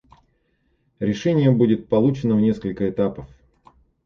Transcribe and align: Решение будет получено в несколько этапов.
Решение 0.99 1.51
будет 1.51 1.87
получено 1.87 2.33
в 2.35 2.39
несколько 2.41 2.89
этапов. 2.89 3.27